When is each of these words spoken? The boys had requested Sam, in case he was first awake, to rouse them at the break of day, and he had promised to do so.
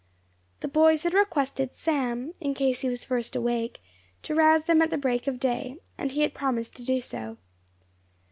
The 0.61 0.67
boys 0.67 1.03
had 1.03 1.13
requested 1.13 1.75
Sam, 1.75 2.33
in 2.41 2.55
case 2.55 2.79
he 2.81 2.89
was 2.89 3.03
first 3.05 3.35
awake, 3.35 3.83
to 4.23 4.33
rouse 4.33 4.63
them 4.63 4.81
at 4.81 4.89
the 4.89 4.97
break 4.97 5.27
of 5.27 5.39
day, 5.39 5.77
and 5.95 6.09
he 6.11 6.21
had 6.23 6.33
promised 6.33 6.75
to 6.77 6.83
do 6.83 7.01
so. 7.01 7.37